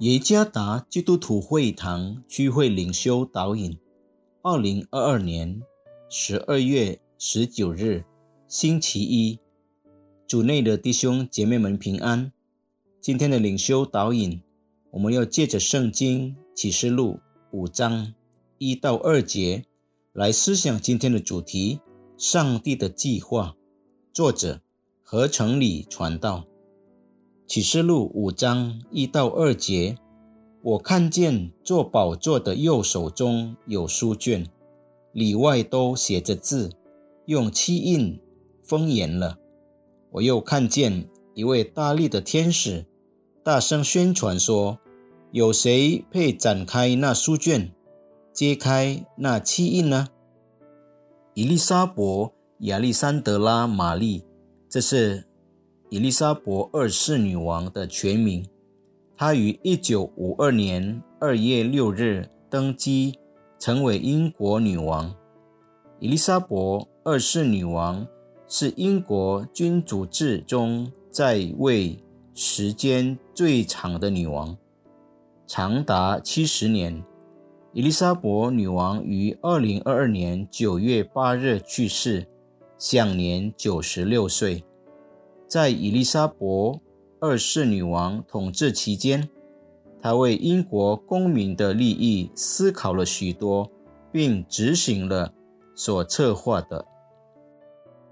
[0.00, 3.78] 耶加达基督徒会堂聚会领袖导引，
[4.40, 5.60] 二零二二年
[6.08, 8.06] 十二月十九日，
[8.48, 9.38] 星期一，
[10.26, 12.32] 主内的弟兄姐妹们平安。
[12.98, 14.40] 今天的领袖导引，
[14.92, 17.20] 我们要借着圣经启示录
[17.50, 18.14] 五章
[18.56, 19.66] 一到二节
[20.14, 21.80] 来思想今天的主题：
[22.16, 23.54] 上帝的计划。
[24.14, 24.62] 作者
[25.02, 26.46] 何成礼传道。
[27.50, 29.98] 启示录五章一到二节，
[30.62, 34.46] 我看见做宝座的右手中有书卷，
[35.10, 36.70] 里外都写着字，
[37.26, 38.20] 用漆印
[38.62, 39.36] 封严了。
[40.12, 42.86] 我又看见一位大力的天使，
[43.42, 44.78] 大声宣传说
[45.32, 47.72] ：“有谁配展开那书卷，
[48.32, 50.06] 揭开那漆印呢？”
[51.34, 54.24] 伊丽莎伯、亚历山德拉、玛丽，
[54.68, 55.26] 这是。
[55.90, 58.46] 伊丽莎白二世女王的全名，
[59.16, 63.18] 她于一九五二年二月六日登基，
[63.58, 65.12] 成为英国女王。
[65.98, 66.56] 伊丽莎白
[67.02, 68.06] 二世女王
[68.46, 71.98] 是英国君主制中在位
[72.34, 74.56] 时间最长的女王，
[75.44, 77.02] 长达七十年。
[77.72, 82.28] 伊丽莎白女王于二零二二年九月八日去世，
[82.78, 84.62] 享年九十六岁。
[85.50, 86.46] 在伊丽莎白
[87.18, 89.28] 二世女王统治期间，
[90.00, 93.68] 她为英国公民的利益思考了许多，
[94.12, 95.34] 并执行了
[95.74, 96.86] 所策划的。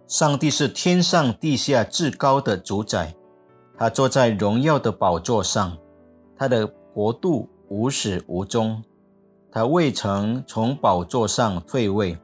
[0.08, 3.14] 上帝是天上地下至高的主宰，
[3.76, 5.78] 他坐在荣耀的宝座上，
[6.36, 8.82] 他的国度无始无终，
[9.52, 12.18] 他未曾从宝座上退位。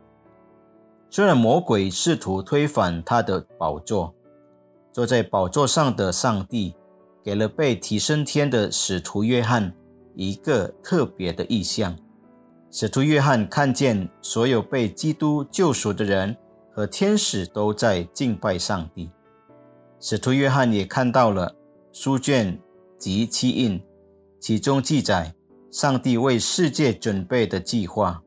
[1.08, 4.12] 虽然魔鬼试图推翻他的宝座。
[4.94, 6.72] 坐在宝座上的上帝，
[7.20, 9.74] 给了被提升天的使徒约翰
[10.14, 11.98] 一个特别的意象。
[12.70, 16.36] 使徒约翰看见所有被基督救赎的人
[16.72, 19.10] 和天使都在敬拜上帝。
[19.98, 21.52] 使徒约翰也看到了
[21.92, 22.56] 书卷
[22.96, 23.82] 及七印，
[24.38, 25.34] 其中记载
[25.72, 28.22] 上帝为世界准备的计划。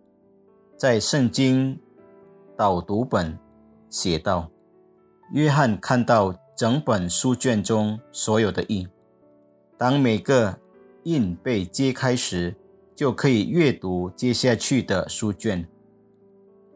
[0.75, 1.79] 在圣经
[2.57, 3.39] 导读本
[3.89, 4.51] 写道：
[5.31, 6.35] 约翰看到。
[6.57, 8.89] 整本书卷中所有的印，
[9.77, 10.57] 当每个
[11.03, 12.55] 印被揭开时，
[12.95, 15.67] 就可以阅读接下去的书卷，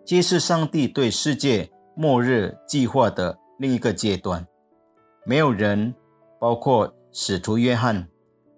[0.05, 4.45] 揭示上帝对世界末日计划的另一个阶段。
[5.25, 5.95] 没有人，
[6.39, 8.07] 包括使徒约翰，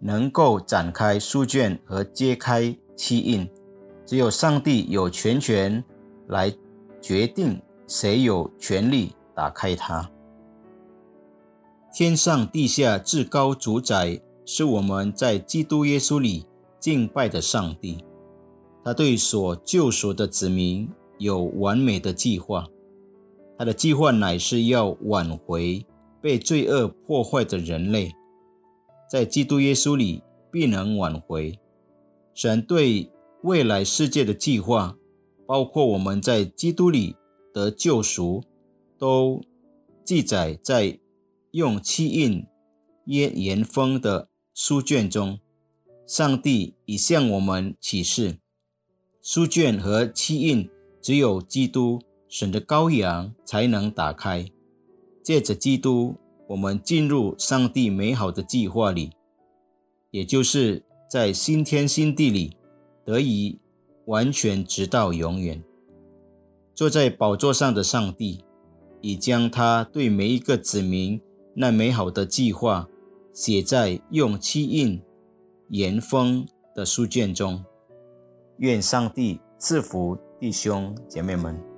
[0.02, 3.50] 能够展开书卷和揭开七印，
[4.06, 5.82] 只有上帝有全权
[6.28, 6.54] 来
[7.02, 10.10] 决定谁有权利打开它。
[11.96, 16.44] 天上地下至高主宰是我们在基督耶稣里
[16.80, 18.04] 敬拜的上帝。
[18.84, 20.90] 他对所救赎的子民
[21.20, 22.68] 有完美的计划。
[23.60, 25.86] 他的计划乃是要挽回
[26.20, 28.12] 被罪恶破坏的人类，
[29.08, 31.60] 在基督耶稣里必能挽回。
[32.34, 33.08] 神对
[33.44, 34.98] 未来世界的计划，
[35.46, 37.16] 包括我们在基督里
[37.54, 38.42] 得救赎，
[38.98, 39.40] 都
[40.04, 40.98] 记载在。
[41.54, 42.48] 用七印
[43.06, 45.40] 烟严封的书卷中，
[46.08, 48.40] 上帝已向我们启示，
[49.22, 50.68] 书卷和七印
[51.00, 54.48] 只有基督神的羔羊才能打开。
[55.22, 56.16] 借着基督，
[56.48, 59.12] 我们进入上帝美好的计划里，
[60.10, 62.58] 也就是在新天新地里
[63.06, 63.60] 得以
[64.08, 65.64] 完全直到永远。
[66.74, 68.44] 坐在宝座上的上帝，
[69.02, 71.22] 已将他对每一个子民。
[71.56, 72.88] 那美好的计划
[73.34, 75.02] 写在用漆印
[75.70, 76.46] 岩封
[76.76, 77.64] 的书卷中。
[78.58, 81.73] 愿上帝赐福弟兄姐妹们。